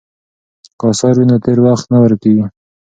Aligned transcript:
که 0.77 0.83
اثار 0.91 1.13
وي 1.17 1.25
نو 1.29 1.37
تېر 1.45 1.57
وخت 1.67 1.85
نه 1.93 1.97
ورکیږي. 2.03 2.45